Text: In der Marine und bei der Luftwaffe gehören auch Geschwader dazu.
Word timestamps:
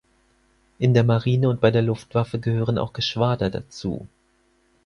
In 0.79 0.95
der 0.95 1.03
Marine 1.03 1.47
und 1.47 1.61
bei 1.61 1.69
der 1.69 1.83
Luftwaffe 1.83 2.39
gehören 2.39 2.79
auch 2.79 2.91
Geschwader 2.91 3.51
dazu. 3.51 4.07